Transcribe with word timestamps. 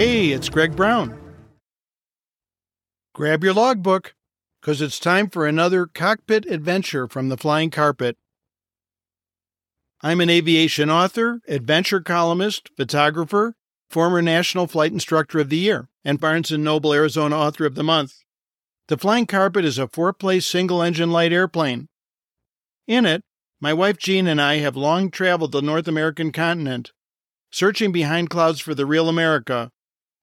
Hey, 0.00 0.30
it's 0.30 0.48
Greg 0.48 0.74
Brown. 0.74 1.14
Grab 3.14 3.44
your 3.44 3.52
logbook, 3.52 4.14
because 4.58 4.80
it's 4.80 4.98
time 4.98 5.28
for 5.28 5.46
another 5.46 5.84
cockpit 5.84 6.46
adventure 6.46 7.06
from 7.06 7.28
the 7.28 7.36
flying 7.36 7.68
carpet. 7.68 8.16
I'm 10.00 10.22
an 10.22 10.30
aviation 10.30 10.88
author, 10.88 11.42
adventure 11.46 12.00
columnist, 12.00 12.70
photographer, 12.78 13.56
former 13.90 14.22
National 14.22 14.66
Flight 14.66 14.90
Instructor 14.90 15.38
of 15.38 15.50
the 15.50 15.58
Year, 15.58 15.90
and 16.02 16.18
Barnes 16.18 16.50
& 16.50 16.58
Noble 16.58 16.94
Arizona 16.94 17.36
Author 17.36 17.66
of 17.66 17.74
the 17.74 17.84
Month. 17.84 18.14
The 18.88 18.96
Flying 18.96 19.26
Carpet 19.26 19.66
is 19.66 19.76
a 19.76 19.86
four-place 19.86 20.46
single-engine 20.46 21.10
light 21.10 21.34
airplane. 21.34 21.88
In 22.86 23.04
it, 23.04 23.22
my 23.60 23.74
wife 23.74 23.98
Jean 23.98 24.26
and 24.26 24.40
I 24.40 24.60
have 24.60 24.76
long 24.76 25.10
traveled 25.10 25.52
the 25.52 25.60
North 25.60 25.86
American 25.86 26.32
continent, 26.32 26.92
searching 27.50 27.92
behind 27.92 28.30
clouds 28.30 28.60
for 28.60 28.74
the 28.74 28.86
real 28.86 29.06
America, 29.06 29.70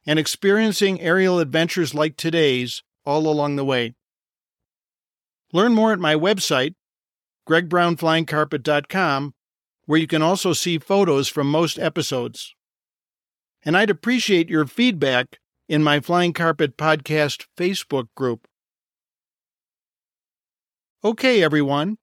and 0.08 0.18
experiencing 0.18 1.02
aerial 1.02 1.38
adventures 1.38 1.94
like 1.94 2.16
today's 2.16 2.82
all 3.06 3.28
along 3.28 3.58
the 3.58 3.66
way. 3.66 3.94
Learn 5.52 5.74
more 5.74 5.92
at 5.92 6.00
my 6.00 6.16
website, 6.16 6.76
gregbrownflyingcarpet.com, 7.48 9.34
where 9.86 10.00
you 10.00 10.08
can 10.08 10.22
also 10.22 10.54
see 10.54 10.80
photos 10.80 11.28
from 11.28 11.52
most 11.52 11.78
episodes. 11.78 12.56
And 13.64 13.76
I'd 13.76 13.90
appreciate 13.90 14.50
your 14.50 14.66
feedback 14.66 15.40
in 15.68 15.84
my 15.84 16.00
Flying 16.00 16.32
Carpet 16.32 16.78
Podcast 16.78 17.46
Facebook 17.58 18.08
group. 18.16 18.48
Okay, 21.04 21.44
everyone, 21.44 21.98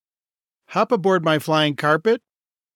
hop 0.68 0.92
aboard 0.92 1.24
my 1.24 1.38
flying 1.38 1.74
carpet, 1.74 2.20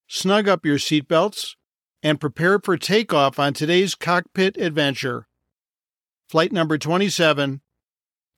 snug 0.06 0.48
up 0.48 0.64
your 0.64 0.78
seatbelts, 0.78 1.54
and 2.02 2.20
prepare 2.20 2.58
for 2.58 2.76
takeoff 2.76 3.38
on 3.38 3.52
today's 3.52 3.94
cockpit 3.94 4.56
adventure. 4.56 5.26
Flight 6.28 6.52
number 6.52 6.78
27 6.78 7.60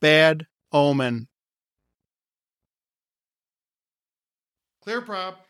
Bad 0.01 0.47
Omen. 0.73 1.29
Clear 4.83 5.03
prop. 5.03 5.47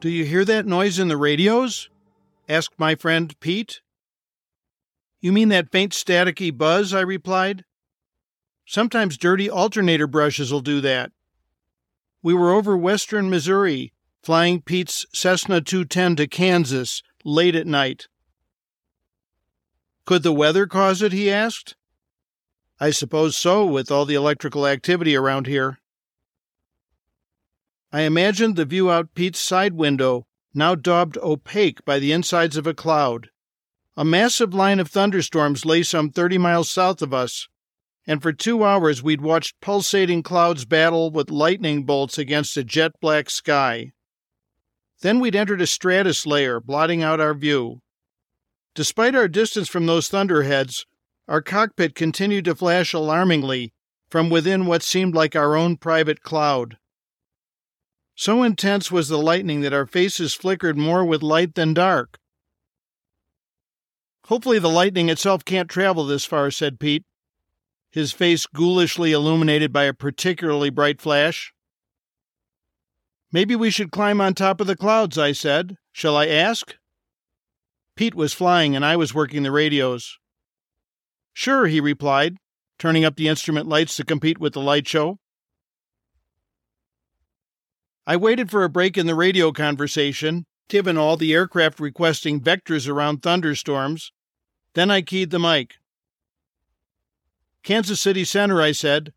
Do 0.00 0.08
you 0.08 0.24
hear 0.24 0.44
that 0.44 0.64
noise 0.64 1.00
in 1.00 1.08
the 1.08 1.16
radios? 1.16 1.90
asked 2.48 2.78
my 2.78 2.94
friend 2.94 3.34
Pete. 3.40 3.80
You 5.20 5.32
mean 5.32 5.48
that 5.48 5.72
faint 5.72 5.92
staticky 5.92 6.56
buzz? 6.56 6.94
I 6.94 7.00
replied. 7.00 7.64
Sometimes 8.64 9.18
dirty 9.18 9.50
alternator 9.50 10.06
brushes 10.06 10.52
will 10.52 10.60
do 10.60 10.80
that. 10.82 11.10
We 12.22 12.32
were 12.32 12.52
over 12.52 12.76
western 12.76 13.28
Missouri, 13.28 13.92
flying 14.22 14.62
Pete's 14.62 15.04
Cessna 15.12 15.60
210 15.60 16.14
to 16.16 16.26
Kansas 16.28 17.02
late 17.24 17.56
at 17.56 17.66
night. 17.66 18.06
Could 20.06 20.22
the 20.22 20.32
weather 20.32 20.66
cause 20.66 21.02
it? 21.02 21.12
he 21.12 21.28
asked. 21.28 21.74
I 22.78 22.90
suppose 22.90 23.36
so, 23.36 23.66
with 23.66 23.90
all 23.90 24.04
the 24.04 24.14
electrical 24.14 24.64
activity 24.64 25.16
around 25.16 25.48
here. 25.48 25.80
I 27.90 28.02
imagined 28.02 28.56
the 28.56 28.66
view 28.66 28.90
out 28.90 29.14
Pete's 29.14 29.40
side 29.40 29.72
window, 29.72 30.26
now 30.52 30.74
daubed 30.74 31.16
opaque 31.18 31.84
by 31.86 31.98
the 31.98 32.12
insides 32.12 32.56
of 32.56 32.66
a 32.66 32.74
cloud. 32.74 33.30
A 33.96 34.04
massive 34.04 34.52
line 34.52 34.78
of 34.78 34.88
thunderstorms 34.88 35.64
lay 35.64 35.82
some 35.82 36.10
30 36.10 36.36
miles 36.38 36.70
south 36.70 37.00
of 37.00 37.14
us, 37.14 37.48
and 38.06 38.22
for 38.22 38.32
two 38.32 38.62
hours 38.62 39.02
we'd 39.02 39.22
watched 39.22 39.60
pulsating 39.60 40.22
clouds 40.22 40.66
battle 40.66 41.10
with 41.10 41.30
lightning 41.30 41.84
bolts 41.84 42.18
against 42.18 42.56
a 42.56 42.64
jet 42.64 42.92
black 43.00 43.30
sky. 43.30 43.92
Then 45.00 45.18
we'd 45.18 45.36
entered 45.36 45.60
a 45.60 45.66
stratus 45.66 46.26
layer, 46.26 46.60
blotting 46.60 47.02
out 47.02 47.20
our 47.20 47.34
view. 47.34 47.80
Despite 48.74 49.14
our 49.14 49.28
distance 49.28 49.68
from 49.68 49.86
those 49.86 50.08
thunderheads, 50.08 50.86
our 51.26 51.40
cockpit 51.40 51.94
continued 51.94 52.44
to 52.44 52.54
flash 52.54 52.92
alarmingly 52.92 53.72
from 54.10 54.28
within 54.28 54.66
what 54.66 54.82
seemed 54.82 55.14
like 55.14 55.34
our 55.34 55.56
own 55.56 55.76
private 55.76 56.22
cloud. 56.22 56.76
So 58.18 58.42
intense 58.42 58.90
was 58.90 59.06
the 59.06 59.16
lightning 59.16 59.60
that 59.60 59.72
our 59.72 59.86
faces 59.86 60.34
flickered 60.34 60.76
more 60.76 61.04
with 61.04 61.22
light 61.22 61.54
than 61.54 61.72
dark. 61.72 62.18
Hopefully, 64.24 64.58
the 64.58 64.68
lightning 64.68 65.08
itself 65.08 65.44
can't 65.44 65.70
travel 65.70 66.04
this 66.04 66.24
far, 66.24 66.50
said 66.50 66.80
Pete, 66.80 67.04
his 67.92 68.10
face 68.10 68.44
ghoulishly 68.46 69.12
illuminated 69.12 69.72
by 69.72 69.84
a 69.84 69.94
particularly 69.94 70.68
bright 70.68 71.00
flash. 71.00 71.54
Maybe 73.30 73.54
we 73.54 73.70
should 73.70 73.92
climb 73.92 74.20
on 74.20 74.34
top 74.34 74.60
of 74.60 74.66
the 74.66 74.74
clouds, 74.74 75.16
I 75.16 75.30
said. 75.30 75.76
Shall 75.92 76.16
I 76.16 76.26
ask? 76.26 76.74
Pete 77.94 78.16
was 78.16 78.34
flying 78.34 78.74
and 78.74 78.84
I 78.84 78.96
was 78.96 79.14
working 79.14 79.44
the 79.44 79.52
radios. 79.52 80.18
Sure, 81.32 81.68
he 81.68 81.80
replied, 81.80 82.38
turning 82.80 83.04
up 83.04 83.14
the 83.14 83.28
instrument 83.28 83.68
lights 83.68 83.94
to 83.94 84.04
compete 84.04 84.38
with 84.38 84.54
the 84.54 84.60
light 84.60 84.88
show. 84.88 85.20
I 88.08 88.16
waited 88.16 88.50
for 88.50 88.64
a 88.64 88.70
break 88.70 88.96
in 88.96 89.06
the 89.06 89.14
radio 89.14 89.52
conversation, 89.52 90.46
given 90.68 90.96
all 90.96 91.18
the 91.18 91.34
aircraft 91.34 91.78
requesting 91.78 92.40
vectors 92.40 92.88
around 92.88 93.22
thunderstorms. 93.22 94.12
Then 94.72 94.90
I 94.90 95.02
keyed 95.02 95.28
the 95.28 95.38
mic. 95.38 95.74
Kansas 97.62 98.00
City 98.00 98.24
Center, 98.24 98.62
I 98.62 98.72
said. 98.72 99.12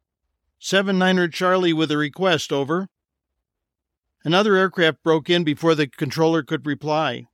7 0.59 0.99
Niner 0.99 1.23
er 1.23 1.27
Charlie 1.29 1.71
with 1.71 1.89
a 1.89 1.97
request, 1.97 2.51
over. 2.51 2.89
Another 4.25 4.57
aircraft 4.57 5.01
broke 5.03 5.29
in 5.29 5.45
before 5.45 5.73
the 5.73 5.87
controller 5.87 6.43
could 6.43 6.65
reply. 6.65 7.27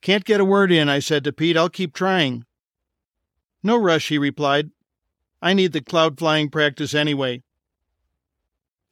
Can't 0.00 0.24
get 0.24 0.40
a 0.40 0.44
word 0.44 0.70
in, 0.70 0.88
I 0.88 1.00
said 1.00 1.24
to 1.24 1.32
Pete. 1.32 1.56
I'll 1.56 1.68
keep 1.68 1.92
trying. 1.92 2.44
No 3.64 3.76
rush, 3.76 4.10
he 4.10 4.16
replied. 4.16 4.70
I 5.42 5.54
need 5.54 5.72
the 5.72 5.80
cloud 5.80 6.20
flying 6.20 6.50
practice 6.50 6.94
anyway. 6.94 7.42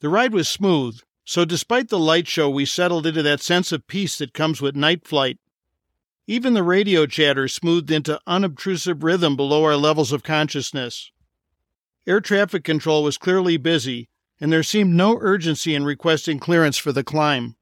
The 0.03 0.09
ride 0.09 0.35
was 0.35 0.49
smooth, 0.49 0.99
so 1.25 1.45
despite 1.45 1.89
the 1.89 1.97
light 1.97 2.27
show, 2.27 2.51
we 2.51 2.65
settled 2.65 3.07
into 3.07 3.23
that 3.23 3.41
sense 3.41 3.71
of 3.71 3.87
peace 3.87 4.19
that 4.19 4.35
comes 4.35 4.61
with 4.61 4.75
night 4.75 5.07
flight. 5.07 5.39
Even 6.27 6.55
the 6.55 6.65
radio 6.65 7.07
chatter 7.07 7.47
smoothed 7.47 7.89
into 7.89 8.21
unobtrusive 8.27 9.05
rhythm 9.05 9.37
below 9.37 9.63
our 9.63 9.77
levels 9.77 10.11
of 10.11 10.25
consciousness. 10.25 11.13
Air 12.05 12.21
traffic 12.21 12.65
control 12.65 13.05
was 13.05 13.17
clearly 13.17 13.57
busy, 13.57 14.09
and 14.41 14.53
there 14.53 14.65
seemed 14.65 14.93
no 14.93 15.19
urgency 15.21 15.73
in 15.73 15.85
requesting 15.85 16.41
clearance 16.41 16.79
for 16.79 16.91
the 16.91 17.05
climb. 17.05 17.55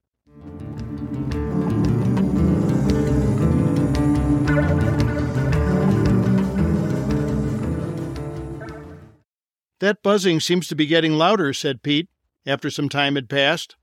That 9.79 10.01
buzzing 10.01 10.39
seems 10.39 10.67
to 10.69 10.75
be 10.75 10.87
getting 10.87 11.13
louder, 11.13 11.53
said 11.53 11.83
Pete 11.83 12.09
after 12.45 12.69
some 12.69 12.89
time 12.89 13.15
had 13.15 13.29
passed. 13.29 13.75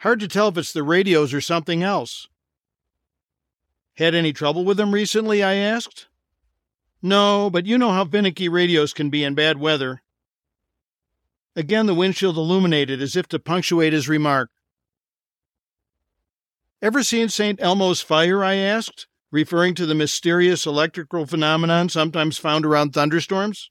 Hard 0.00 0.20
to 0.20 0.28
tell 0.28 0.48
if 0.48 0.56
it's 0.56 0.72
the 0.72 0.82
radios 0.82 1.34
or 1.34 1.40
something 1.40 1.82
else. 1.82 2.28
Had 3.96 4.14
any 4.14 4.32
trouble 4.32 4.64
with 4.64 4.76
them 4.76 4.94
recently? 4.94 5.42
I 5.42 5.54
asked. 5.54 6.08
No, 7.02 7.50
but 7.50 7.66
you 7.66 7.78
know 7.78 7.92
how 7.92 8.04
finicky 8.04 8.48
radios 8.48 8.92
can 8.92 9.10
be 9.10 9.24
in 9.24 9.34
bad 9.34 9.58
weather. 9.58 10.02
Again, 11.56 11.86
the 11.86 11.94
windshield 11.94 12.36
illuminated 12.36 13.02
as 13.02 13.16
if 13.16 13.26
to 13.28 13.38
punctuate 13.38 13.92
his 13.92 14.08
remark. 14.08 14.50
Ever 16.80 17.02
seen 17.02 17.28
St. 17.28 17.60
Elmo's 17.60 18.00
fire? 18.00 18.42
I 18.42 18.54
asked, 18.54 19.06
referring 19.30 19.74
to 19.74 19.86
the 19.86 19.94
mysterious 19.94 20.64
electrical 20.64 21.26
phenomenon 21.26 21.88
sometimes 21.88 22.38
found 22.38 22.64
around 22.64 22.92
thunderstorms. 22.92 23.70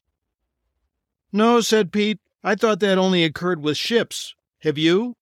No, 1.32 1.62
said 1.62 1.92
Pete, 1.92 2.20
I 2.44 2.56
thought 2.56 2.80
that 2.80 2.98
only 2.98 3.24
occurred 3.24 3.62
with 3.62 3.78
ships. 3.78 4.34
Have 4.62 4.78
you? 4.78 5.16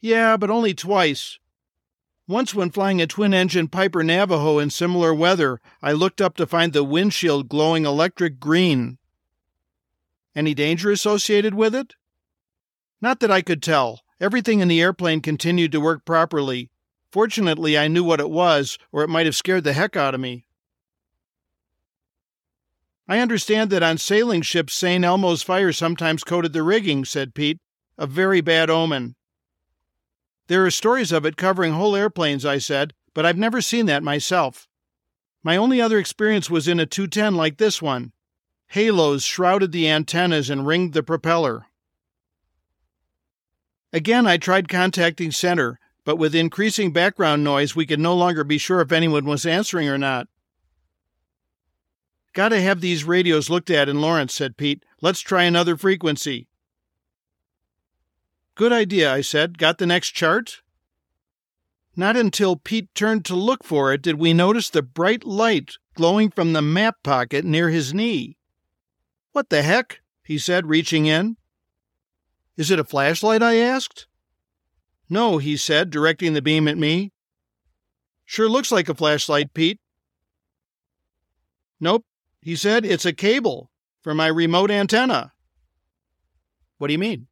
Yeah, 0.00 0.36
but 0.36 0.50
only 0.50 0.74
twice. 0.74 1.38
Once, 2.28 2.54
when 2.54 2.70
flying 2.70 3.00
a 3.00 3.06
twin 3.06 3.32
engine 3.32 3.68
Piper 3.68 4.02
Navajo 4.02 4.58
in 4.58 4.70
similar 4.70 5.14
weather, 5.14 5.60
I 5.80 5.92
looked 5.92 6.20
up 6.20 6.36
to 6.36 6.46
find 6.46 6.72
the 6.72 6.82
windshield 6.82 7.48
glowing 7.48 7.86
electric 7.86 8.40
green. 8.40 8.98
Any 10.34 10.52
danger 10.52 10.90
associated 10.90 11.54
with 11.54 11.74
it? 11.74 11.94
Not 13.00 13.20
that 13.20 13.30
I 13.30 13.42
could 13.42 13.62
tell. 13.62 14.02
Everything 14.20 14.60
in 14.60 14.68
the 14.68 14.80
airplane 14.80 15.20
continued 15.20 15.72
to 15.72 15.80
work 15.80 16.04
properly. 16.04 16.70
Fortunately, 17.12 17.78
I 17.78 17.88
knew 17.88 18.02
what 18.02 18.20
it 18.20 18.30
was, 18.30 18.78
or 18.90 19.02
it 19.02 19.08
might 19.08 19.26
have 19.26 19.36
scared 19.36 19.64
the 19.64 19.72
heck 19.72 19.96
out 19.96 20.14
of 20.14 20.20
me. 20.20 20.45
I 23.08 23.20
understand 23.20 23.70
that 23.70 23.82
on 23.82 23.98
sailing 23.98 24.42
ships, 24.42 24.74
St. 24.74 25.04
Elmo's 25.04 25.42
fire 25.42 25.72
sometimes 25.72 26.24
coated 26.24 26.52
the 26.52 26.62
rigging, 26.62 27.04
said 27.04 27.34
Pete. 27.34 27.58
A 27.98 28.06
very 28.06 28.40
bad 28.40 28.68
omen. 28.68 29.14
There 30.48 30.66
are 30.66 30.70
stories 30.70 31.12
of 31.12 31.24
it 31.24 31.36
covering 31.36 31.72
whole 31.72 31.96
airplanes, 31.96 32.44
I 32.44 32.58
said, 32.58 32.92
but 33.14 33.24
I've 33.24 33.38
never 33.38 33.60
seen 33.60 33.86
that 33.86 34.02
myself. 34.02 34.68
My 35.42 35.56
only 35.56 35.80
other 35.80 35.98
experience 35.98 36.50
was 36.50 36.68
in 36.68 36.80
a 36.80 36.86
210 36.86 37.34
like 37.36 37.56
this 37.56 37.80
one. 37.80 38.12
Halos 38.68 39.22
shrouded 39.22 39.72
the 39.72 39.88
antennas 39.88 40.50
and 40.50 40.66
ringed 40.66 40.92
the 40.92 41.02
propeller. 41.02 41.66
Again, 43.92 44.26
I 44.26 44.36
tried 44.36 44.68
contacting 44.68 45.30
center, 45.30 45.78
but 46.04 46.16
with 46.16 46.34
increasing 46.34 46.92
background 46.92 47.44
noise, 47.44 47.74
we 47.74 47.86
could 47.86 48.00
no 48.00 48.14
longer 48.14 48.44
be 48.44 48.58
sure 48.58 48.80
if 48.80 48.92
anyone 48.92 49.24
was 49.24 49.46
answering 49.46 49.88
or 49.88 49.96
not. 49.96 50.28
Gotta 52.36 52.60
have 52.60 52.82
these 52.82 53.02
radios 53.02 53.48
looked 53.48 53.70
at 53.70 53.88
in 53.88 54.02
Lawrence, 54.02 54.34
said 54.34 54.58
Pete. 54.58 54.84
Let's 55.00 55.20
try 55.20 55.44
another 55.44 55.74
frequency. 55.74 56.48
Good 58.54 58.74
idea, 58.74 59.10
I 59.10 59.22
said. 59.22 59.56
Got 59.56 59.78
the 59.78 59.86
next 59.86 60.10
chart? 60.10 60.60
Not 61.96 62.14
until 62.14 62.56
Pete 62.56 62.94
turned 62.94 63.24
to 63.24 63.34
look 63.34 63.64
for 63.64 63.90
it 63.90 64.02
did 64.02 64.18
we 64.18 64.34
notice 64.34 64.68
the 64.68 64.82
bright 64.82 65.24
light 65.24 65.78
glowing 65.94 66.30
from 66.30 66.52
the 66.52 66.60
map 66.60 66.96
pocket 67.02 67.42
near 67.42 67.70
his 67.70 67.94
knee. 67.94 68.36
What 69.32 69.48
the 69.48 69.62
heck? 69.62 70.00
he 70.22 70.36
said, 70.36 70.66
reaching 70.66 71.06
in. 71.06 71.38
Is 72.58 72.70
it 72.70 72.78
a 72.78 72.84
flashlight? 72.84 73.42
I 73.42 73.56
asked. 73.56 74.08
No, 75.08 75.38
he 75.38 75.56
said, 75.56 75.88
directing 75.88 76.34
the 76.34 76.42
beam 76.42 76.68
at 76.68 76.76
me. 76.76 77.12
Sure 78.26 78.46
looks 78.46 78.70
like 78.70 78.90
a 78.90 78.94
flashlight, 78.94 79.54
Pete. 79.54 79.80
Nope, 81.80 82.04
he 82.46 82.54
said, 82.54 82.86
it's 82.86 83.04
a 83.04 83.12
cable 83.12 83.72
for 84.02 84.14
my 84.14 84.28
remote 84.28 84.70
antenna. 84.70 85.32
What 86.78 86.86
do 86.86 86.92
you 86.92 86.98
mean? 87.00 87.26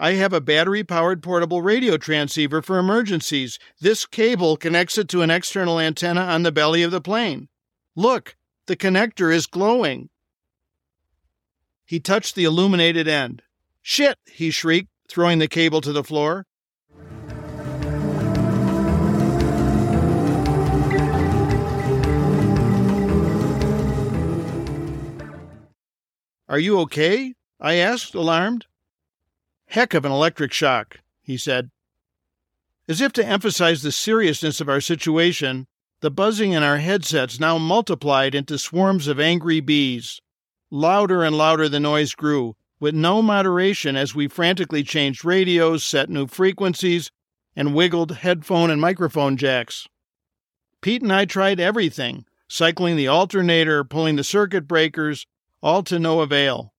I 0.00 0.14
have 0.14 0.32
a 0.32 0.40
battery 0.40 0.82
powered 0.82 1.22
portable 1.22 1.62
radio 1.62 1.96
transceiver 1.96 2.60
for 2.60 2.80
emergencies. 2.80 3.60
This 3.80 4.06
cable 4.06 4.56
connects 4.56 4.98
it 4.98 5.06
to 5.10 5.22
an 5.22 5.30
external 5.30 5.78
antenna 5.78 6.22
on 6.22 6.42
the 6.42 6.50
belly 6.50 6.82
of 6.82 6.90
the 6.90 7.00
plane. 7.00 7.46
Look, 7.94 8.36
the 8.66 8.74
connector 8.74 9.32
is 9.32 9.46
glowing. 9.46 10.08
He 11.86 12.00
touched 12.00 12.34
the 12.34 12.42
illuminated 12.42 13.06
end. 13.06 13.42
Shit, 13.80 14.18
he 14.26 14.50
shrieked, 14.50 14.90
throwing 15.08 15.38
the 15.38 15.46
cable 15.46 15.80
to 15.82 15.92
the 15.92 16.02
floor. 16.02 16.46
Are 26.50 26.58
you 26.58 26.80
okay? 26.80 27.34
I 27.60 27.74
asked, 27.74 28.12
alarmed. 28.12 28.66
Heck 29.66 29.94
of 29.94 30.04
an 30.04 30.10
electric 30.10 30.52
shock, 30.52 30.98
he 31.22 31.36
said. 31.36 31.70
As 32.88 33.00
if 33.00 33.12
to 33.12 33.24
emphasize 33.24 33.82
the 33.82 33.92
seriousness 33.92 34.60
of 34.60 34.68
our 34.68 34.80
situation, 34.80 35.68
the 36.00 36.10
buzzing 36.10 36.50
in 36.50 36.64
our 36.64 36.78
headsets 36.78 37.38
now 37.38 37.56
multiplied 37.56 38.34
into 38.34 38.58
swarms 38.58 39.06
of 39.06 39.20
angry 39.20 39.60
bees. 39.60 40.20
Louder 40.72 41.22
and 41.22 41.38
louder 41.38 41.68
the 41.68 41.78
noise 41.78 42.16
grew, 42.16 42.56
with 42.80 42.96
no 42.96 43.22
moderation 43.22 43.94
as 43.94 44.16
we 44.16 44.26
frantically 44.26 44.82
changed 44.82 45.24
radios, 45.24 45.84
set 45.84 46.10
new 46.10 46.26
frequencies, 46.26 47.12
and 47.54 47.76
wiggled 47.76 48.16
headphone 48.16 48.72
and 48.72 48.80
microphone 48.80 49.36
jacks. 49.36 49.86
Pete 50.80 51.02
and 51.02 51.12
I 51.12 51.26
tried 51.26 51.60
everything 51.60 52.24
cycling 52.48 52.96
the 52.96 53.06
alternator, 53.06 53.84
pulling 53.84 54.16
the 54.16 54.24
circuit 54.24 54.66
breakers, 54.66 55.24
all 55.62 55.82
to 55.84 55.98
no 55.98 56.20
avail. 56.20 56.72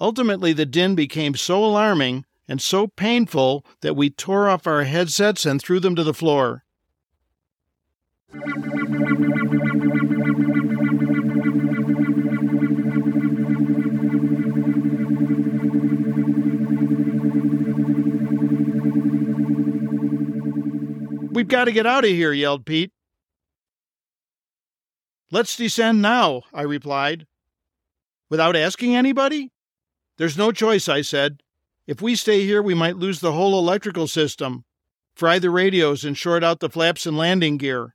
Ultimately, 0.00 0.52
the 0.52 0.66
din 0.66 0.94
became 0.94 1.34
so 1.34 1.64
alarming 1.64 2.24
and 2.48 2.60
so 2.60 2.86
painful 2.86 3.64
that 3.80 3.94
we 3.94 4.10
tore 4.10 4.48
off 4.48 4.66
our 4.66 4.84
headsets 4.84 5.46
and 5.46 5.60
threw 5.60 5.80
them 5.80 5.94
to 5.96 6.04
the 6.04 6.14
floor. 6.14 6.64
We've 21.32 21.48
got 21.48 21.64
to 21.64 21.72
get 21.72 21.86
out 21.86 22.04
of 22.04 22.10
here, 22.10 22.32
yelled 22.32 22.66
Pete. 22.66 22.92
Let's 25.30 25.56
descend 25.56 26.02
now, 26.02 26.42
I 26.52 26.62
replied. 26.62 27.26
Without 28.32 28.56
asking 28.56 28.96
anybody? 28.96 29.52
There's 30.16 30.38
no 30.38 30.52
choice, 30.52 30.88
I 30.88 31.02
said. 31.02 31.42
If 31.86 32.00
we 32.00 32.14
stay 32.14 32.46
here, 32.46 32.62
we 32.62 32.72
might 32.72 32.96
lose 32.96 33.20
the 33.20 33.32
whole 33.32 33.58
electrical 33.58 34.06
system, 34.06 34.64
fry 35.14 35.38
the 35.38 35.50
radios, 35.50 36.02
and 36.02 36.16
short 36.16 36.42
out 36.42 36.60
the 36.60 36.70
flaps 36.70 37.04
and 37.04 37.18
landing 37.18 37.58
gear. 37.58 37.92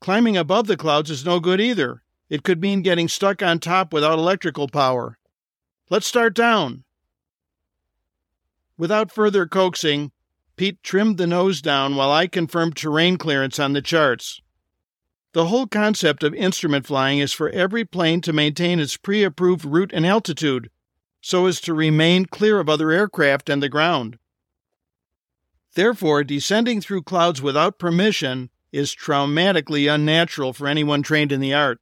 Climbing 0.00 0.36
above 0.36 0.68
the 0.68 0.76
clouds 0.76 1.10
is 1.10 1.24
no 1.24 1.40
good 1.40 1.60
either. 1.60 2.04
It 2.28 2.44
could 2.44 2.60
mean 2.60 2.82
getting 2.82 3.08
stuck 3.08 3.42
on 3.42 3.58
top 3.58 3.92
without 3.92 4.20
electrical 4.20 4.68
power. 4.68 5.18
Let's 5.88 6.06
start 6.06 6.32
down. 6.34 6.84
Without 8.78 9.10
further 9.10 9.46
coaxing, 9.48 10.12
Pete 10.54 10.80
trimmed 10.84 11.18
the 11.18 11.26
nose 11.26 11.60
down 11.60 11.96
while 11.96 12.12
I 12.12 12.28
confirmed 12.28 12.76
terrain 12.76 13.16
clearance 13.18 13.58
on 13.58 13.72
the 13.72 13.82
charts. 13.82 14.40
The 15.32 15.46
whole 15.46 15.66
concept 15.66 16.24
of 16.24 16.34
instrument 16.34 16.86
flying 16.86 17.20
is 17.20 17.32
for 17.32 17.50
every 17.50 17.84
plane 17.84 18.20
to 18.22 18.32
maintain 18.32 18.80
its 18.80 18.96
pre 18.96 19.22
approved 19.22 19.64
route 19.64 19.92
and 19.94 20.04
altitude 20.04 20.70
so 21.20 21.46
as 21.46 21.60
to 21.60 21.74
remain 21.74 22.24
clear 22.24 22.58
of 22.58 22.68
other 22.68 22.90
aircraft 22.90 23.48
and 23.48 23.62
the 23.62 23.68
ground. 23.68 24.18
Therefore, 25.74 26.24
descending 26.24 26.80
through 26.80 27.02
clouds 27.02 27.40
without 27.40 27.78
permission 27.78 28.50
is 28.72 28.94
traumatically 28.94 29.92
unnatural 29.92 30.52
for 30.52 30.66
anyone 30.66 31.02
trained 31.02 31.30
in 31.30 31.40
the 31.40 31.54
art. 31.54 31.80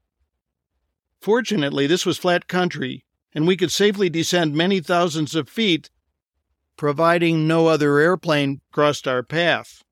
Fortunately, 1.21 1.87
this 1.87 2.05
was 2.05 2.19
flat 2.19 2.49
country, 2.49 3.05
and 3.35 3.47
we 3.47 3.57
could 3.57 3.73
safely 3.73 4.11
descend 4.11 4.55
many 4.55 4.81
thousands 4.81 5.35
of 5.35 5.49
feet 5.49 5.91
providing 6.77 7.47
no 7.47 7.67
other 7.67 7.99
airplane 7.99 8.61
crossed 8.73 9.09
our 9.09 9.23
path. 9.23 9.83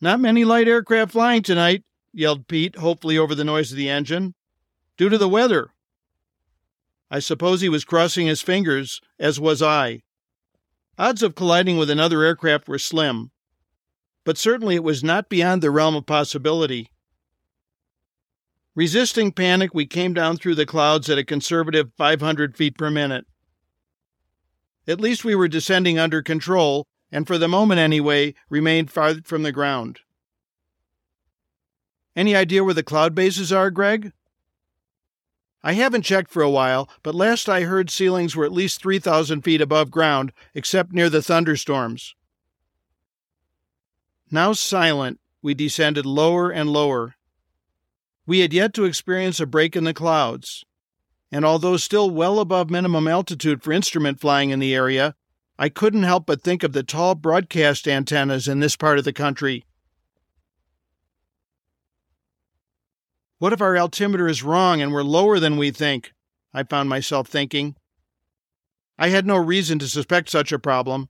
Not 0.00 0.20
many 0.20 0.44
light 0.44 0.68
aircraft 0.68 1.12
flying 1.12 1.42
tonight, 1.42 1.84
yelled 2.12 2.48
Pete, 2.48 2.76
hopefully 2.76 3.18
over 3.18 3.34
the 3.34 3.44
noise 3.44 3.72
of 3.72 3.76
the 3.76 3.88
engine. 3.88 4.34
Due 4.96 5.08
to 5.08 5.18
the 5.18 5.28
weather. 5.28 5.70
I 7.10 7.20
suppose 7.20 7.60
he 7.60 7.68
was 7.68 7.84
crossing 7.84 8.26
his 8.26 8.42
fingers, 8.42 9.00
as 9.18 9.40
was 9.40 9.62
I. 9.62 10.02
Odds 10.98 11.22
of 11.22 11.34
colliding 11.34 11.78
with 11.78 11.90
another 11.90 12.22
aircraft 12.22 12.68
were 12.68 12.78
slim, 12.78 13.30
but 14.24 14.36
certainly 14.36 14.74
it 14.74 14.84
was 14.84 15.04
not 15.04 15.28
beyond 15.28 15.62
the 15.62 15.70
realm 15.70 15.94
of 15.94 16.06
possibility. 16.06 16.90
Resisting 18.74 19.32
panic, 19.32 19.72
we 19.72 19.86
came 19.86 20.12
down 20.12 20.36
through 20.36 20.56
the 20.56 20.66
clouds 20.66 21.08
at 21.08 21.18
a 21.18 21.24
conservative 21.24 21.92
500 21.96 22.56
feet 22.56 22.76
per 22.76 22.90
minute. 22.90 23.26
At 24.86 25.00
least 25.00 25.24
we 25.24 25.34
were 25.34 25.48
descending 25.48 25.98
under 25.98 26.22
control, 26.22 26.86
and 27.10 27.26
for 27.26 27.38
the 27.38 27.48
moment 27.48 27.80
anyway, 27.80 28.34
remained 28.48 28.90
far 28.90 29.14
from 29.22 29.42
the 29.42 29.52
ground. 29.52 30.00
Any 32.14 32.34
idea 32.34 32.64
where 32.64 32.74
the 32.74 32.82
cloud 32.82 33.14
bases 33.14 33.52
are, 33.52 33.70
Greg? 33.70 34.12
I 35.62 35.72
haven't 35.72 36.02
checked 36.02 36.30
for 36.30 36.42
a 36.42 36.50
while, 36.50 36.88
but 37.02 37.14
last 37.14 37.48
I 37.48 37.62
heard 37.62 37.90
ceilings 37.90 38.36
were 38.36 38.44
at 38.44 38.52
least 38.52 38.80
3,000 38.80 39.42
feet 39.42 39.60
above 39.60 39.90
ground, 39.90 40.32
except 40.54 40.92
near 40.92 41.10
the 41.10 41.22
thunderstorms. 41.22 42.14
Now 44.30 44.52
silent, 44.52 45.20
we 45.42 45.54
descended 45.54 46.06
lower 46.06 46.50
and 46.50 46.70
lower. 46.70 47.14
We 48.26 48.40
had 48.40 48.52
yet 48.52 48.74
to 48.74 48.84
experience 48.84 49.40
a 49.40 49.46
break 49.46 49.74
in 49.74 49.84
the 49.84 49.94
clouds 49.94 50.64
and 51.30 51.44
although 51.44 51.76
still 51.76 52.10
well 52.10 52.40
above 52.40 52.70
minimum 52.70 53.06
altitude 53.06 53.62
for 53.62 53.72
instrument 53.72 54.20
flying 54.20 54.50
in 54.50 54.58
the 54.58 54.74
area, 54.74 55.14
I 55.58 55.68
couldn't 55.68 56.04
help 56.04 56.24
but 56.26 56.40
think 56.40 56.62
of 56.62 56.72
the 56.72 56.84
tall 56.84 57.16
broadcast 57.16 57.88
antennas 57.88 58.46
in 58.46 58.60
this 58.60 58.76
part 58.76 58.98
of 58.98 59.04
the 59.04 59.12
country. 59.12 59.64
What 63.38 63.52
if 63.52 63.60
our 63.60 63.76
altimeter 63.76 64.28
is 64.28 64.44
wrong 64.44 64.80
and 64.80 64.92
we're 64.92 65.02
lower 65.02 65.40
than 65.40 65.56
we 65.56 65.72
think? 65.72 66.12
I 66.54 66.62
found 66.62 66.88
myself 66.88 67.26
thinking. 67.26 67.74
I 68.98 69.08
had 69.08 69.26
no 69.26 69.36
reason 69.36 69.80
to 69.80 69.88
suspect 69.88 70.30
such 70.30 70.52
a 70.52 70.58
problem. 70.58 71.08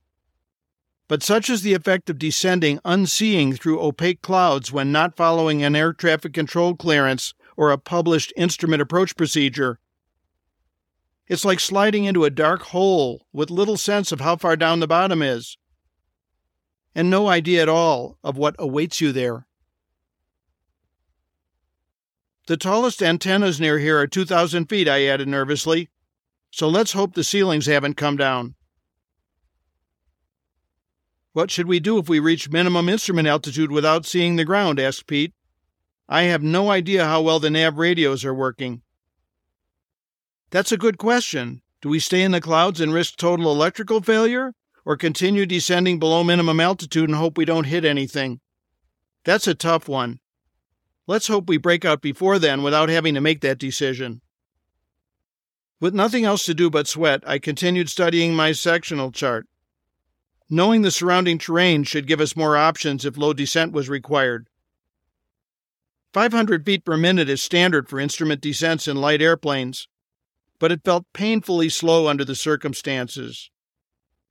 But 1.07 1.23
such 1.23 1.49
is 1.49 1.61
the 1.61 1.73
effect 1.73 2.09
of 2.09 2.19
descending 2.19 2.79
unseeing 2.85 3.53
through 3.53 3.81
opaque 3.81 4.21
clouds 4.21 4.71
when 4.71 4.91
not 4.91 5.15
following 5.15 5.63
an 5.63 5.75
air 5.75 5.93
traffic 5.93 6.33
control 6.33 6.75
clearance 6.75 7.33
or 7.55 7.71
a 7.71 7.77
published 7.77 8.33
instrument 8.35 8.81
approach 8.81 9.15
procedure 9.15 9.79
It's 11.29 11.45
like 11.45 11.59
sliding 11.59 12.05
into 12.05 12.25
a 12.25 12.31
dark 12.31 12.63
hole 12.63 13.27
with 13.31 13.51
little 13.51 13.77
sense 13.77 14.11
of 14.11 14.19
how 14.19 14.35
far 14.35 14.55
down 14.55 14.79
the 14.79 14.87
bottom 14.87 15.21
is, 15.21 15.57
and 16.95 17.07
no 17.07 17.27
idea 17.27 17.61
at 17.61 17.69
all 17.69 18.17
of 18.23 18.35
what 18.35 18.55
awaits 18.57 18.99
you 18.99 19.11
there. 19.11 19.45
The 22.47 22.57
tallest 22.57 23.03
antennas 23.03 23.59
near 23.59 23.77
here 23.77 23.99
are 23.99 24.07
2,000 24.07 24.65
feet, 24.65 24.89
I 24.89 25.05
added 25.05 25.27
nervously, 25.27 25.89
so 26.49 26.67
let's 26.67 26.93
hope 26.93 27.13
the 27.13 27.23
ceilings 27.23 27.67
haven't 27.67 27.93
come 27.93 28.17
down. 28.17 28.55
What 31.33 31.51
should 31.51 31.67
we 31.67 31.79
do 31.79 31.99
if 31.99 32.09
we 32.09 32.19
reach 32.19 32.49
minimum 32.49 32.89
instrument 32.89 33.27
altitude 33.27 33.71
without 33.71 34.07
seeing 34.07 34.35
the 34.35 34.45
ground? 34.45 34.79
asked 34.79 35.05
Pete. 35.05 35.33
I 36.07 36.23
have 36.23 36.41
no 36.41 36.71
idea 36.71 37.05
how 37.05 37.21
well 37.21 37.39
the 37.39 37.51
nav 37.51 37.77
radios 37.77 38.25
are 38.25 38.33
working. 38.33 38.81
That's 40.51 40.71
a 40.71 40.77
good 40.77 40.97
question. 40.97 41.61
Do 41.81 41.89
we 41.89 41.99
stay 41.99 42.23
in 42.23 42.31
the 42.31 42.41
clouds 42.41 42.81
and 42.81 42.91
risk 42.91 43.15
total 43.17 43.51
electrical 43.51 44.01
failure, 44.01 44.53
or 44.83 44.97
continue 44.97 45.45
descending 45.45 45.99
below 45.99 46.23
minimum 46.23 46.59
altitude 46.59 47.07
and 47.07 47.17
hope 47.17 47.37
we 47.37 47.45
don't 47.45 47.65
hit 47.65 47.85
anything? 47.85 48.39
That's 49.23 49.47
a 49.47 49.53
tough 49.53 49.87
one. 49.87 50.19
Let's 51.05 51.27
hope 51.27 51.47
we 51.47 51.57
break 51.57 51.85
out 51.85 52.01
before 52.01 52.39
then 52.39 52.63
without 52.63 52.89
having 52.89 53.13
to 53.13 53.21
make 53.21 53.41
that 53.41 53.59
decision. 53.59 54.21
With 55.79 55.93
nothing 55.93 56.25
else 56.25 56.43
to 56.45 56.53
do 56.53 56.69
but 56.69 56.87
sweat, 56.87 57.23
I 57.25 57.39
continued 57.39 57.89
studying 57.89 58.35
my 58.35 58.51
sectional 58.51 59.11
chart. 59.11 59.47
Knowing 60.49 60.81
the 60.81 60.91
surrounding 60.91 61.37
terrain 61.37 61.83
should 61.83 62.07
give 62.07 62.19
us 62.19 62.35
more 62.35 62.57
options 62.57 63.05
if 63.05 63.17
low 63.17 63.33
descent 63.33 63.71
was 63.71 63.87
required. 63.87 64.49
500 66.11 66.65
feet 66.65 66.83
per 66.83 66.97
minute 66.97 67.29
is 67.29 67.41
standard 67.41 67.87
for 67.87 67.99
instrument 67.99 68.41
descents 68.41 68.87
in 68.87 68.97
light 68.97 69.21
airplanes, 69.21 69.87
but 70.59 70.71
it 70.71 70.83
felt 70.83 71.05
painfully 71.13 71.69
slow 71.69 72.07
under 72.07 72.25
the 72.25 72.35
circumstances. 72.35 73.49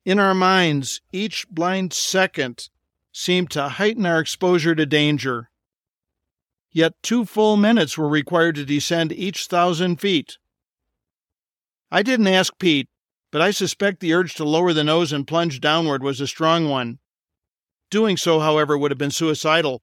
In 0.04 0.18
our 0.18 0.34
minds, 0.34 1.00
each 1.12 1.46
blind 1.50 1.92
second 1.92 2.68
seemed 3.12 3.50
to 3.50 3.68
heighten 3.68 4.06
our 4.06 4.20
exposure 4.20 4.74
to 4.74 4.86
danger. 4.86 5.50
Yet 6.70 6.94
two 7.02 7.24
full 7.24 7.56
minutes 7.56 7.98
were 7.98 8.08
required 8.08 8.54
to 8.56 8.64
descend 8.64 9.12
each 9.12 9.46
thousand 9.46 10.00
feet. 10.00 10.38
I 11.90 12.02
didn't 12.02 12.28
ask 12.28 12.58
Pete, 12.58 12.88
but 13.30 13.40
I 13.40 13.50
suspect 13.50 14.00
the 14.00 14.12
urge 14.12 14.34
to 14.34 14.44
lower 14.44 14.72
the 14.72 14.84
nose 14.84 15.12
and 15.12 15.26
plunge 15.26 15.60
downward 15.60 16.02
was 16.02 16.20
a 16.20 16.26
strong 16.26 16.68
one. 16.68 16.98
Doing 17.90 18.18
so, 18.18 18.40
however, 18.40 18.76
would 18.76 18.90
have 18.90 18.98
been 18.98 19.10
suicidal. 19.10 19.82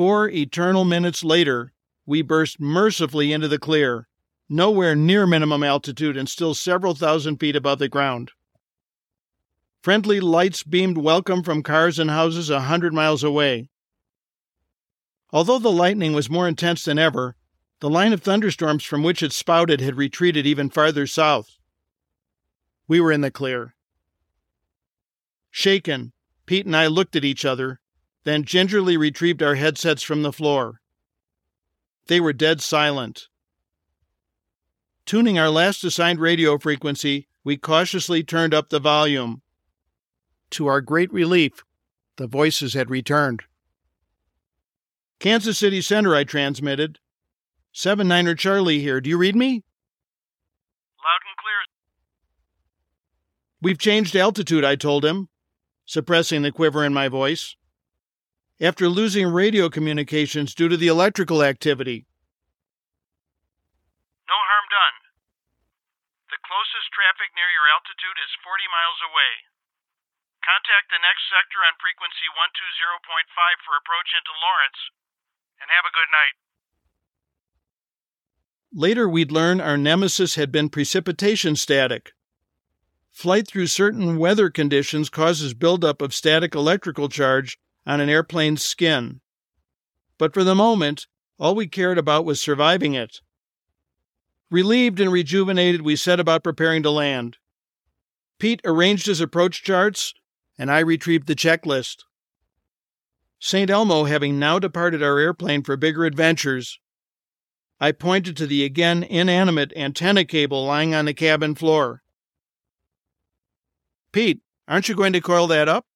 Four 0.00 0.30
eternal 0.30 0.86
minutes 0.86 1.22
later, 1.22 1.74
we 2.06 2.22
burst 2.22 2.58
mercifully 2.58 3.34
into 3.34 3.48
the 3.48 3.58
clear 3.58 4.08
nowhere 4.48 4.94
near 4.94 5.26
minimum 5.26 5.62
altitude 5.62 6.16
and 6.16 6.26
still 6.26 6.54
several 6.54 6.94
thousand 6.94 7.36
feet 7.36 7.54
above 7.54 7.80
the 7.80 7.88
ground. 7.90 8.30
Friendly 9.82 10.18
lights 10.18 10.62
beamed 10.62 10.96
welcome 10.96 11.42
from 11.42 11.62
cars 11.62 11.98
and 11.98 12.08
houses 12.08 12.48
a 12.48 12.60
hundred 12.60 12.94
miles 12.94 13.22
away. 13.22 13.68
Although 15.34 15.58
the 15.58 15.70
lightning 15.70 16.14
was 16.14 16.30
more 16.30 16.48
intense 16.48 16.82
than 16.82 16.98
ever, 16.98 17.36
the 17.80 17.90
line 17.90 18.14
of 18.14 18.22
thunderstorms 18.22 18.82
from 18.82 19.02
which 19.02 19.22
it 19.22 19.34
spouted 19.34 19.82
had 19.82 19.98
retreated 19.98 20.46
even 20.46 20.70
farther 20.70 21.06
south. 21.06 21.58
We 22.88 23.02
were 23.02 23.12
in 23.12 23.20
the 23.20 23.30
clear. 23.30 23.74
Shaken, 25.50 26.14
Pete 26.46 26.64
and 26.64 26.74
I 26.74 26.86
looked 26.86 27.16
at 27.16 27.24
each 27.26 27.44
other, 27.44 27.80
then 28.24 28.44
gingerly 28.44 28.96
retrieved 28.96 29.42
our 29.42 29.54
headsets 29.54 30.02
from 30.02 30.22
the 30.22 30.32
floor. 30.32 30.80
They 32.06 32.20
were 32.20 32.32
dead 32.32 32.60
silent. 32.60 33.28
Tuning 35.06 35.38
our 35.38 35.50
last 35.50 35.82
assigned 35.84 36.20
radio 36.20 36.58
frequency, 36.58 37.28
we 37.42 37.56
cautiously 37.56 38.22
turned 38.22 38.54
up 38.54 38.68
the 38.68 38.80
volume. 38.80 39.42
To 40.50 40.66
our 40.66 40.80
great 40.80 41.12
relief, 41.12 41.64
the 42.16 42.26
voices 42.26 42.74
had 42.74 42.90
returned. 42.90 43.42
Kansas 45.18 45.58
City 45.58 45.80
Center, 45.80 46.14
I 46.14 46.24
transmitted. 46.24 46.98
7 47.72 48.08
Niner 48.08 48.32
er 48.32 48.34
Charlie 48.34 48.80
here. 48.80 49.00
Do 49.00 49.10
you 49.10 49.18
read 49.18 49.36
me? 49.36 49.62
Loud 50.98 51.22
and 51.26 51.36
clear. 51.38 51.60
We've 53.62 53.78
changed 53.78 54.16
altitude, 54.16 54.64
I 54.64 54.76
told 54.76 55.04
him, 55.04 55.28
suppressing 55.86 56.42
the 56.42 56.52
quiver 56.52 56.84
in 56.84 56.92
my 56.92 57.08
voice. 57.08 57.56
After 58.60 58.92
losing 58.92 59.24
radio 59.32 59.72
communications 59.72 60.52
due 60.52 60.68
to 60.68 60.76
the 60.76 60.92
electrical 60.92 61.40
activity. 61.40 62.04
No 64.28 64.36
harm 64.36 64.66
done. 64.68 64.96
The 66.28 66.36
closest 66.44 66.92
traffic 66.92 67.32
near 67.32 67.48
your 67.48 67.64
altitude 67.72 68.20
is 68.20 68.44
40 68.44 68.68
miles 68.68 69.00
away. 69.00 69.32
Contact 70.44 70.92
the 70.92 71.00
next 71.00 71.24
sector 71.32 71.64
on 71.64 71.72
frequency 71.80 72.28
120.5 72.36 73.64
for 73.64 73.80
approach 73.80 74.12
into 74.12 74.36
Lawrence, 74.44 74.80
and 75.56 75.72
have 75.72 75.88
a 75.88 75.96
good 75.96 76.12
night. 76.12 76.36
Later, 78.76 79.08
we'd 79.08 79.32
learn 79.32 79.64
our 79.64 79.80
nemesis 79.80 80.36
had 80.36 80.52
been 80.52 80.68
precipitation 80.68 81.56
static. 81.56 82.12
Flight 83.08 83.48
through 83.48 83.72
certain 83.72 84.20
weather 84.20 84.52
conditions 84.52 85.08
causes 85.08 85.56
buildup 85.56 86.04
of 86.04 86.12
static 86.12 86.54
electrical 86.54 87.08
charge 87.08 87.56
on 87.90 88.00
an 88.00 88.08
airplane's 88.08 88.64
skin. 88.64 89.20
But 90.16 90.32
for 90.32 90.44
the 90.44 90.54
moment, 90.54 91.08
all 91.40 91.56
we 91.56 91.66
cared 91.66 91.98
about 91.98 92.24
was 92.24 92.40
surviving 92.40 92.94
it. 92.94 93.20
Relieved 94.48 95.00
and 95.00 95.10
rejuvenated, 95.10 95.82
we 95.82 95.96
set 95.96 96.20
about 96.20 96.44
preparing 96.44 96.84
to 96.84 96.90
land. 96.90 97.38
Pete 98.38 98.60
arranged 98.64 99.06
his 99.06 99.20
approach 99.20 99.64
charts, 99.64 100.14
and 100.56 100.70
I 100.70 100.78
retrieved 100.78 101.26
the 101.26 101.34
checklist. 101.34 102.04
St. 103.40 103.68
Elmo 103.68 104.04
having 104.04 104.38
now 104.38 104.60
departed 104.60 105.02
our 105.02 105.18
airplane 105.18 105.64
for 105.64 105.76
bigger 105.76 106.04
adventures, 106.04 106.78
I 107.80 107.90
pointed 107.90 108.36
to 108.36 108.46
the 108.46 108.62
again 108.62 109.02
inanimate 109.02 109.72
antenna 109.74 110.24
cable 110.24 110.64
lying 110.64 110.94
on 110.94 111.06
the 111.06 111.14
cabin 111.14 111.56
floor. 111.56 112.04
Pete, 114.12 114.42
aren't 114.68 114.88
you 114.88 114.94
going 114.94 115.14
to 115.14 115.20
coil 115.20 115.48
that 115.48 115.68
up? 115.68 115.86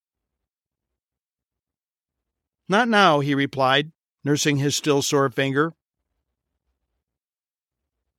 Not 2.69 2.89
now, 2.89 3.21
he 3.21 3.35
replied, 3.35 3.93
nursing 4.25 4.57
his 4.57 4.75
still 4.75 5.03
sore 5.03 5.29
finger. 5.29 5.75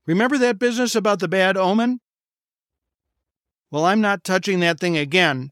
Remember 0.06 0.38
that 0.38 0.60
business 0.60 0.94
about 0.96 1.20
the 1.20 1.28
bad 1.28 1.58
omen? 1.58 2.00
Well, 3.72 3.86
I'm 3.86 4.02
not 4.02 4.24
touching 4.24 4.60
that 4.60 4.80
thing 4.80 4.96
again 4.98 5.52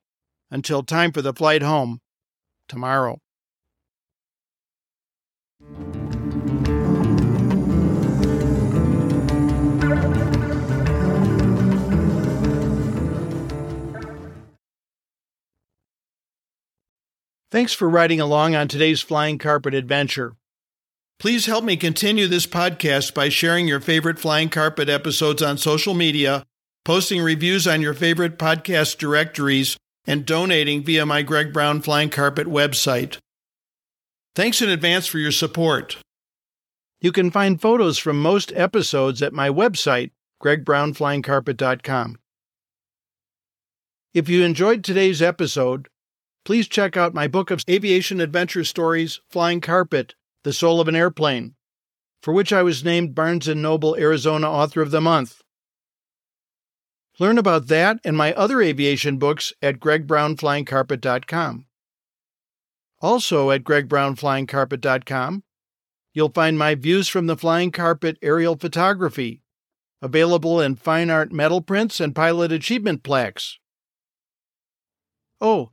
until 0.51 0.83
time 0.83 1.11
for 1.11 1.23
the 1.23 1.33
flight 1.33 1.63
home 1.63 2.01
tomorrow. 2.67 3.19
Thanks 17.53 17.71
for 17.71 17.87
riding 17.87 18.19
along 18.19 18.55
on 18.55 18.67
today's 18.67 19.01
flying 19.01 19.37
carpet 19.37 19.75
adventure. 19.75 20.35
Please 21.19 21.45
help 21.45 21.63
me 21.63 21.77
continue 21.77 22.25
this 22.27 22.47
podcast 22.47 23.13
by 23.13 23.29
sharing 23.29 23.67
your 23.67 23.79
favorite 23.79 24.17
Flying 24.17 24.49
Carpet 24.49 24.89
episodes 24.89 25.43
on 25.43 25.59
social 25.59 25.93
media, 25.93 26.47
posting 26.83 27.21
reviews 27.21 27.67
on 27.67 27.79
your 27.79 27.93
favorite 27.93 28.39
podcast 28.39 28.97
directories, 28.97 29.77
and 30.07 30.25
donating 30.25 30.83
via 30.83 31.05
my 31.05 31.21
Greg 31.21 31.53
Brown 31.53 31.79
Flying 31.83 32.09
Carpet 32.09 32.47
website. 32.47 33.19
Thanks 34.35 34.59
in 34.63 34.69
advance 34.69 35.05
for 35.05 35.19
your 35.19 35.31
support. 35.31 35.97
You 37.01 37.11
can 37.11 37.29
find 37.29 37.61
photos 37.61 37.99
from 37.99 38.19
most 38.19 38.51
episodes 38.55 39.21
at 39.21 39.31
my 39.31 39.49
website, 39.49 40.09
gregbrownflyingcarpet.com. 40.41 42.17
If 44.15 44.27
you 44.27 44.43
enjoyed 44.43 44.83
today's 44.83 45.21
episode, 45.21 45.87
please 46.45 46.67
check 46.67 46.97
out 46.97 47.13
my 47.13 47.27
book 47.27 47.51
of 47.51 47.63
aviation 47.69 48.19
adventure 48.19 48.63
stories, 48.63 49.21
Flying 49.29 49.61
Carpet 49.61 50.15
the 50.43 50.53
Soul 50.53 50.81
of 50.81 50.87
an 50.87 50.95
Airplane, 50.95 51.55
for 52.21 52.33
which 52.33 52.51
I 52.51 52.63
was 52.63 52.83
named 52.83 53.15
Barnes 53.15 53.47
& 53.47 53.55
Noble 53.55 53.95
Arizona 53.95 54.49
Author 54.51 54.81
of 54.81 54.91
the 54.91 55.01
Month. 55.01 55.41
Learn 57.19 57.37
about 57.37 57.67
that 57.67 57.99
and 58.03 58.17
my 58.17 58.33
other 58.33 58.61
aviation 58.61 59.17
books 59.17 59.53
at 59.61 59.79
gregbrownflyingcarpet.com. 59.79 61.65
Also 63.01 63.51
at 63.51 63.63
gregbrownflyingcarpet.com, 63.63 65.43
you'll 66.13 66.29
find 66.29 66.57
my 66.57 66.75
views 66.75 67.07
from 67.07 67.27
the 67.27 67.37
flying 67.37 67.71
carpet 67.71 68.17
aerial 68.21 68.55
photography, 68.55 69.43
available 70.01 70.59
in 70.59 70.75
fine 70.75 71.09
art 71.09 71.31
metal 71.31 71.61
prints 71.61 71.99
and 71.99 72.15
pilot 72.15 72.51
achievement 72.51 73.03
plaques. 73.03 73.59
Oh, 75.39 75.69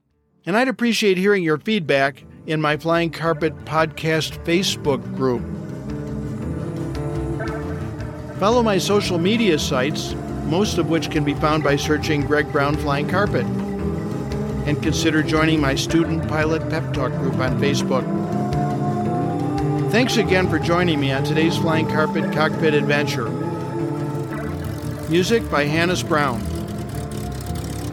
and 0.47 0.57
I'd 0.57 0.69
appreciate 0.69 1.19
hearing 1.19 1.43
your 1.43 1.59
feedback 1.59 2.25
in 2.47 2.61
my 2.61 2.77
Flying 2.77 3.11
Carpet 3.11 3.57
Podcast 3.65 4.43
Facebook 4.45 5.03
group. 5.15 5.43
Follow 8.39 8.63
my 8.63 8.79
social 8.79 9.19
media 9.19 9.59
sites, 9.59 10.15
most 10.47 10.79
of 10.79 10.89
which 10.89 11.11
can 11.11 11.25
be 11.25 11.35
found 11.35 11.63
by 11.63 11.77
searching 11.77 12.23
Greg 12.23 12.51
Brown 12.51 12.75
Flying 12.77 13.09
Carpet. 13.09 13.45
And 14.67 14.83
consider 14.83 15.23
joining 15.23 15.61
my 15.61 15.75
Student 15.75 16.27
Pilot 16.29 16.69
Pep 16.71 16.93
Talk 16.95 17.13
group 17.13 17.35
on 17.37 17.61
Facebook. 17.61 18.05
Thanks 19.91 20.17
again 20.17 20.49
for 20.49 20.59
joining 20.59 21.01
me 21.01 21.13
on 21.13 21.25
today's 21.25 21.57
Flying 21.59 21.89
Carpet 21.89 22.33
Cockpit 22.33 22.75
Adventure. 22.75 23.29
Music 25.11 25.49
by 25.51 25.65
Hannes 25.65 26.03
Brown. 26.03 26.41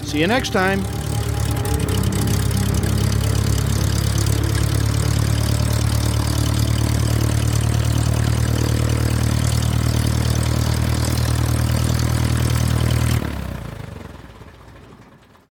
See 0.03 0.19
you 0.19 0.27
next 0.27 0.51
time. 0.51 0.81